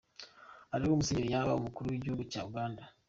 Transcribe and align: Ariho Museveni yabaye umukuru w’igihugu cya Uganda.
Ariho 0.73 0.97
Museveni 0.99 1.33
yabaye 1.33 1.57
umukuru 1.59 1.85
w’igihugu 1.89 2.23
cya 2.31 2.41
Uganda. 2.49 2.83